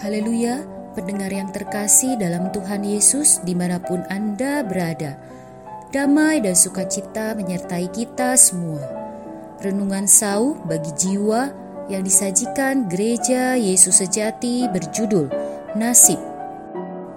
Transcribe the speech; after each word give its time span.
Haleluya, 0.00 0.64
pendengar 0.96 1.28
yang 1.28 1.52
terkasih 1.52 2.16
dalam 2.16 2.48
Tuhan 2.56 2.88
Yesus 2.88 3.44
di 3.44 3.52
mana 3.52 3.76
pun 3.76 4.00
Anda 4.08 4.64
berada. 4.64 5.20
Damai 5.92 6.40
dan 6.40 6.56
sukacita 6.56 7.36
menyertai 7.36 7.92
kita 7.92 8.32
semua. 8.40 8.80
Renungan 9.60 10.08
sau 10.08 10.56
bagi 10.64 10.88
jiwa 10.96 11.52
yang 11.92 12.00
disajikan 12.00 12.88
gereja 12.88 13.60
Yesus 13.60 14.00
sejati 14.00 14.72
berjudul 14.72 15.28
Nasib. 15.76 16.16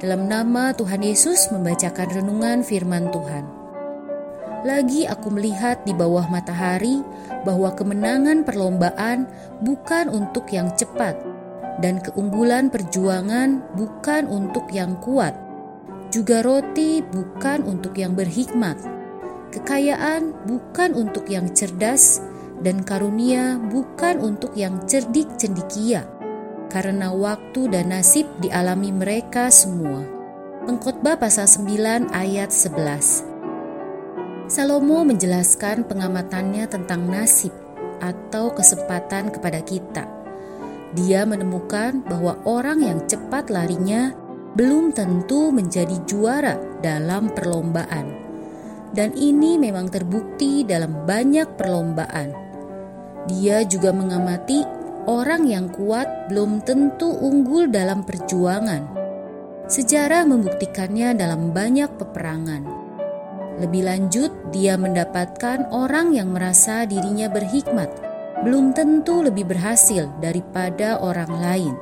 Dalam 0.04 0.28
nama 0.28 0.76
Tuhan 0.76 1.08
Yesus 1.08 1.56
membacakan 1.56 2.20
renungan 2.20 2.68
firman 2.68 3.08
Tuhan. 3.16 3.48
Lagi 4.68 5.08
aku 5.08 5.32
melihat 5.32 5.88
di 5.88 5.96
bawah 5.96 6.28
matahari 6.28 7.00
bahwa 7.48 7.72
kemenangan 7.72 8.44
perlombaan 8.44 9.24
bukan 9.64 10.12
untuk 10.12 10.52
yang 10.52 10.68
cepat, 10.76 11.33
dan 11.82 11.98
keunggulan 12.04 12.70
perjuangan 12.70 13.64
bukan 13.74 14.30
untuk 14.30 14.70
yang 14.70 14.94
kuat, 15.02 15.34
juga 16.14 16.46
roti 16.46 17.02
bukan 17.02 17.66
untuk 17.66 17.98
yang 17.98 18.14
berhikmat, 18.14 18.78
kekayaan 19.50 20.38
bukan 20.46 20.94
untuk 20.94 21.26
yang 21.26 21.50
cerdas, 21.58 22.22
dan 22.62 22.86
karunia 22.86 23.58
bukan 23.74 24.22
untuk 24.22 24.54
yang 24.54 24.78
cerdik 24.86 25.26
cendikia, 25.42 26.06
karena 26.70 27.10
waktu 27.10 27.66
dan 27.74 27.90
nasib 27.90 28.30
dialami 28.38 28.94
mereka 28.94 29.50
semua. 29.50 30.06
Pengkhotbah 30.64 31.20
pasal 31.20 31.44
9 31.44 32.08
ayat 32.16 32.48
11 32.48 34.48
Salomo 34.48 35.04
menjelaskan 35.04 35.84
pengamatannya 35.84 36.64
tentang 36.72 37.04
nasib 37.04 37.52
atau 38.00 38.56
kesempatan 38.56 39.28
kepada 39.28 39.60
kita 39.60 40.23
dia 40.94 41.26
menemukan 41.26 42.06
bahwa 42.06 42.38
orang 42.46 42.86
yang 42.86 43.00
cepat 43.10 43.50
larinya 43.50 44.14
belum 44.54 44.94
tentu 44.94 45.50
menjadi 45.50 45.98
juara 46.06 46.62
dalam 46.86 47.34
perlombaan. 47.34 48.22
Dan 48.94 49.18
ini 49.18 49.58
memang 49.58 49.90
terbukti 49.90 50.62
dalam 50.62 51.10
banyak 51.10 51.58
perlombaan. 51.58 52.30
Dia 53.26 53.66
juga 53.66 53.90
mengamati 53.90 54.62
orang 55.10 55.50
yang 55.50 55.74
kuat 55.74 56.30
belum 56.30 56.62
tentu 56.62 57.10
unggul 57.10 57.74
dalam 57.74 58.06
perjuangan. 58.06 59.02
Sejarah 59.66 60.30
membuktikannya 60.30 61.18
dalam 61.18 61.50
banyak 61.50 61.90
peperangan. 61.98 62.64
Lebih 63.58 63.82
lanjut, 63.82 64.30
dia 64.54 64.78
mendapatkan 64.78 65.74
orang 65.74 66.14
yang 66.14 66.30
merasa 66.30 66.86
dirinya 66.86 67.34
berhikmat 67.34 68.13
belum 68.44 68.76
tentu 68.76 69.24
lebih 69.24 69.48
berhasil 69.48 70.12
daripada 70.20 71.00
orang 71.00 71.32
lain. 71.32 71.76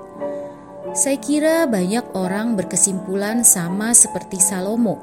Saya 0.93 1.17
kira 1.17 1.65
banyak 1.65 2.13
orang 2.13 2.53
berkesimpulan 2.53 3.41
sama 3.41 3.97
seperti 3.97 4.37
Salomo. 4.37 5.01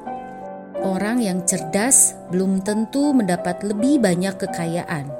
Orang 0.79 1.19
yang 1.19 1.43
cerdas 1.43 2.15
belum 2.31 2.63
tentu 2.63 3.11
mendapat 3.11 3.59
lebih 3.67 3.99
banyak 3.99 4.39
kekayaan. 4.39 5.11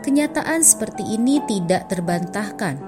Kenyataan 0.00 0.64
seperti 0.64 1.04
ini 1.12 1.44
tidak 1.44 1.92
terbantahkan. 1.92 2.80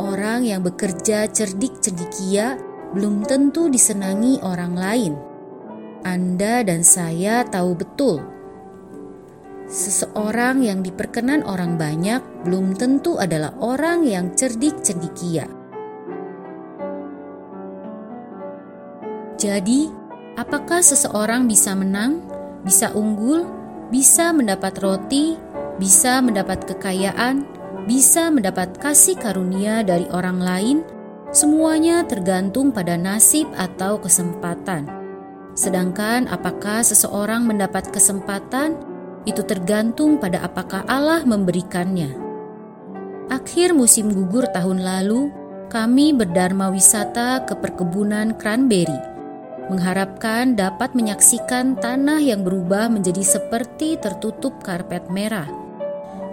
Orang 0.00 0.48
yang 0.48 0.64
bekerja 0.64 1.28
cerdik 1.28 1.84
cendikia 1.84 2.56
belum 2.96 3.28
tentu 3.28 3.68
disenangi 3.68 4.40
orang 4.40 4.72
lain. 4.72 5.14
Anda 6.02 6.64
dan 6.64 6.80
saya 6.80 7.44
tahu 7.44 7.76
betul 7.76 8.41
Seseorang 9.72 10.60
yang 10.60 10.84
diperkenan 10.84 11.48
orang 11.48 11.80
banyak 11.80 12.20
belum 12.44 12.76
tentu 12.76 13.16
adalah 13.16 13.56
orang 13.56 14.04
yang 14.04 14.36
cerdik 14.36 14.84
cendikia. 14.84 15.48
Jadi, 19.40 19.88
apakah 20.36 20.84
seseorang 20.84 21.48
bisa 21.48 21.72
menang, 21.72 22.20
bisa 22.60 22.92
unggul, 22.92 23.48
bisa 23.88 24.28
mendapat 24.36 24.76
roti, 24.76 25.40
bisa 25.80 26.20
mendapat 26.20 26.68
kekayaan, 26.68 27.48
bisa 27.88 28.28
mendapat 28.28 28.76
kasih 28.76 29.16
karunia 29.16 29.80
dari 29.80 30.04
orang 30.12 30.36
lain? 30.36 30.78
Semuanya 31.32 32.04
tergantung 32.04 32.76
pada 32.76 33.00
nasib 33.00 33.48
atau 33.56 33.96
kesempatan. 33.96 34.84
Sedangkan, 35.56 36.28
apakah 36.28 36.84
seseorang 36.84 37.48
mendapat 37.48 37.88
kesempatan? 37.88 38.91
Itu 39.24 39.42
tergantung 39.46 40.18
pada 40.18 40.42
apakah 40.42 40.82
Allah 40.90 41.22
memberikannya. 41.22 42.10
Akhir 43.30 43.72
musim 43.72 44.10
gugur 44.10 44.44
tahun 44.50 44.82
lalu, 44.82 45.30
kami 45.70 46.12
berdharma 46.12 46.68
wisata 46.68 47.46
ke 47.48 47.56
perkebunan 47.56 48.36
cranberry, 48.36 48.98
mengharapkan 49.70 50.52
dapat 50.52 50.92
menyaksikan 50.92 51.78
tanah 51.78 52.20
yang 52.20 52.42
berubah 52.44 52.90
menjadi 52.92 53.22
seperti 53.24 53.96
tertutup 53.96 54.60
karpet 54.60 55.08
merah. 55.08 55.48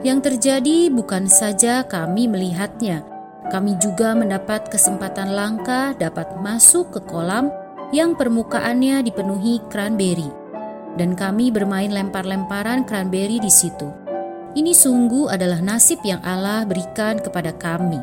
Yang 0.03 0.31
terjadi 0.31 0.91
bukan 0.91 1.27
saja 1.27 1.87
kami 1.87 2.27
melihatnya, 2.27 3.05
kami 3.51 3.75
juga 3.79 4.15
mendapat 4.15 4.67
kesempatan 4.67 5.31
langka 5.31 5.95
dapat 5.95 6.35
masuk 6.39 6.95
ke 6.95 6.99
kolam 7.07 7.51
yang 7.91 8.13
permukaannya 8.15 9.01
dipenuhi 9.01 9.59
cranberry 9.67 10.38
dan 10.95 11.13
kami 11.13 11.53
bermain 11.53 11.91
lempar-lemparan 11.91 12.87
cranberry 12.87 13.37
di 13.37 13.51
situ. 13.51 13.91
Ini 14.55 14.73
sungguh 14.73 15.29
adalah 15.29 15.61
nasib 15.61 16.01
yang 16.01 16.23
Allah 16.25 16.65
berikan 16.65 17.21
kepada 17.21 17.53
kami. 17.53 18.01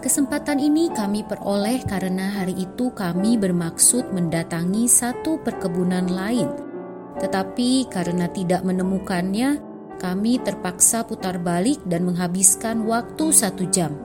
Kesempatan 0.00 0.60
ini 0.60 0.92
kami 0.92 1.24
peroleh 1.24 1.80
karena 1.84 2.28
hari 2.28 2.68
itu 2.68 2.92
kami 2.92 3.40
bermaksud 3.40 4.12
mendatangi 4.12 4.84
satu 4.84 5.40
perkebunan 5.40 6.08
lain. 6.12 6.48
Tetapi 7.20 7.88
karena 7.88 8.28
tidak 8.28 8.68
menemukannya, 8.68 9.60
kami 9.96 10.36
terpaksa 10.44 11.08
putar 11.08 11.40
balik 11.40 11.80
dan 11.88 12.04
menghabiskan 12.04 12.84
waktu 12.84 13.32
satu 13.32 13.64
jam. 13.72 13.96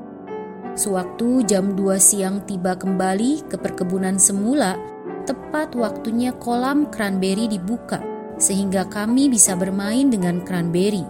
Sewaktu 0.79 1.43
jam 1.43 1.75
2 1.75 1.99
siang 1.99 2.47
tiba 2.47 2.79
kembali 2.79 3.51
ke 3.51 3.59
perkebunan 3.59 4.15
semula, 4.15 4.79
tepat 5.29 5.77
waktunya 5.77 6.33
kolam 6.33 6.89
cranberry 6.89 7.45
dibuka 7.45 8.01
sehingga 8.41 8.89
kami 8.89 9.29
bisa 9.29 9.53
bermain 9.53 10.09
dengan 10.09 10.41
cranberry. 10.41 11.05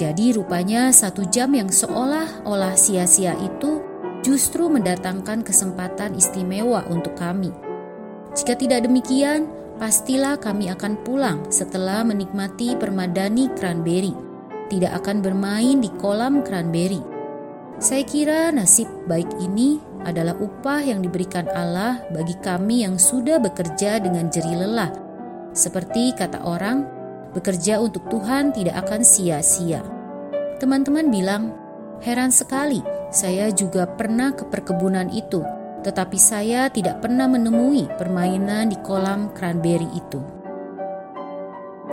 Jadi 0.00 0.32
rupanya 0.32 0.88
satu 0.88 1.28
jam 1.28 1.52
yang 1.52 1.68
seolah-olah 1.68 2.72
sia-sia 2.80 3.36
itu 3.36 3.84
justru 4.24 4.72
mendatangkan 4.72 5.44
kesempatan 5.44 6.16
istimewa 6.16 6.80
untuk 6.88 7.12
kami. 7.12 7.52
Jika 8.32 8.56
tidak 8.56 8.88
demikian, 8.88 9.48
pastilah 9.76 10.40
kami 10.40 10.72
akan 10.72 11.00
pulang 11.04 11.44
setelah 11.52 12.04
menikmati 12.04 12.76
permadani 12.76 13.52
cranberry. 13.56 14.12
Tidak 14.68 14.92
akan 14.92 15.20
bermain 15.20 15.80
di 15.80 15.88
kolam 15.96 16.40
cranberry. 16.44 17.00
Saya 17.76 18.04
kira 18.08 18.52
nasib 18.52 18.88
baik 19.04 19.28
ini 19.40 19.95
adalah 20.06 20.38
upah 20.38 20.86
yang 20.86 21.02
diberikan 21.02 21.50
Allah 21.50 22.06
bagi 22.14 22.38
kami 22.38 22.86
yang 22.86 22.94
sudah 22.94 23.42
bekerja 23.42 23.98
dengan 23.98 24.30
jeri 24.30 24.54
lelah. 24.54 24.94
Seperti 25.50 26.14
kata 26.14 26.46
orang, 26.46 26.86
bekerja 27.34 27.82
untuk 27.82 28.06
Tuhan 28.06 28.54
tidak 28.54 28.86
akan 28.86 29.02
sia-sia. 29.02 29.82
Teman-teman 30.62 31.10
bilang, 31.10 31.50
heran 32.06 32.30
sekali, 32.30 32.80
saya 33.10 33.50
juga 33.50 33.90
pernah 33.90 34.30
ke 34.30 34.46
perkebunan 34.46 35.10
itu, 35.10 35.42
tetapi 35.82 36.18
saya 36.22 36.70
tidak 36.70 37.02
pernah 37.02 37.26
menemui 37.26 37.90
permainan 37.98 38.70
di 38.70 38.78
kolam 38.86 39.34
cranberry 39.34 39.90
itu. 39.90 40.22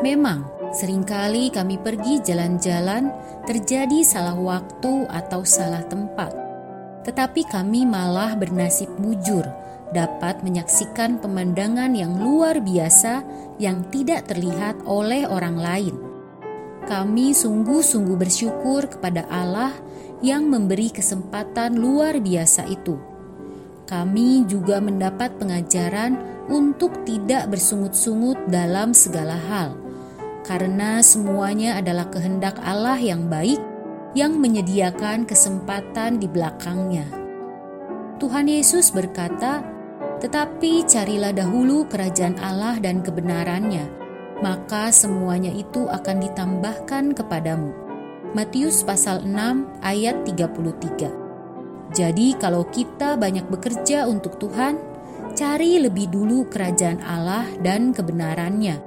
Memang, 0.06 0.46
sering 0.70 1.02
kali 1.02 1.50
kami 1.50 1.82
pergi 1.82 2.22
jalan-jalan, 2.22 3.10
terjadi 3.50 4.06
salah 4.06 4.38
waktu 4.38 5.08
atau 5.10 5.42
salah 5.48 5.82
tempat 5.88 6.43
tetapi 7.04 7.48
kami 7.48 7.84
malah 7.84 8.36
bernasib 8.36 8.90
mujur 9.00 9.44
dapat 9.94 10.42
menyaksikan 10.42 11.22
pemandangan 11.22 11.94
yang 11.94 12.18
luar 12.18 12.58
biasa 12.60 13.22
yang 13.62 13.86
tidak 13.94 14.26
terlihat 14.26 14.82
oleh 14.90 15.30
orang 15.30 15.56
lain. 15.62 15.96
Kami 16.84 17.32
sungguh-sungguh 17.32 18.18
bersyukur 18.18 18.90
kepada 18.90 19.24
Allah 19.32 19.72
yang 20.20 20.50
memberi 20.50 20.92
kesempatan 20.92 21.80
luar 21.80 22.20
biasa 22.20 22.68
itu. 22.68 23.00
Kami 23.88 24.50
juga 24.50 24.82
mendapat 24.82 25.38
pengajaran 25.38 26.18
untuk 26.52 27.06
tidak 27.08 27.48
bersungut-sungut 27.52 28.36
dalam 28.52 28.92
segala 28.92 29.38
hal, 29.38 29.80
karena 30.44 31.00
semuanya 31.00 31.80
adalah 31.80 32.10
kehendak 32.12 32.60
Allah 32.64 33.00
yang 33.00 33.32
baik 33.32 33.60
yang 34.14 34.38
menyediakan 34.38 35.26
kesempatan 35.26 36.22
di 36.22 36.30
belakangnya. 36.30 37.06
Tuhan 38.22 38.46
Yesus 38.46 38.94
berkata, 38.94 39.66
"Tetapi 40.22 40.86
carilah 40.86 41.34
dahulu 41.34 41.90
kerajaan 41.90 42.38
Allah 42.40 42.78
dan 42.78 43.02
kebenarannya, 43.02 43.90
maka 44.40 44.94
semuanya 44.94 45.50
itu 45.50 45.90
akan 45.90 46.22
ditambahkan 46.22 47.18
kepadamu." 47.18 47.74
Matius 48.38 48.86
pasal 48.86 49.26
6 49.26 49.70
ayat 49.82 50.26
33. 50.26 51.10
Jadi, 51.94 52.34
kalau 52.38 52.66
kita 52.70 53.14
banyak 53.18 53.46
bekerja 53.50 54.10
untuk 54.10 54.42
Tuhan, 54.42 54.82
cari 55.38 55.78
lebih 55.78 56.10
dulu 56.10 56.50
kerajaan 56.50 57.02
Allah 57.06 57.46
dan 57.62 57.94
kebenarannya, 57.94 58.82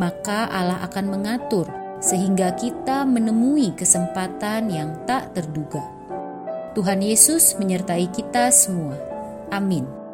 maka 0.00 0.48
Allah 0.48 0.80
akan 0.88 1.04
mengatur 1.12 1.68
sehingga 2.00 2.54
kita 2.54 3.02
menemui 3.08 3.72
kesempatan 3.74 4.68
yang 4.70 4.94
tak 5.08 5.32
terduga. 5.34 5.82
Tuhan 6.76 7.00
Yesus 7.00 7.56
menyertai 7.56 8.12
kita 8.12 8.52
semua. 8.52 9.00
Amin. 9.48 10.05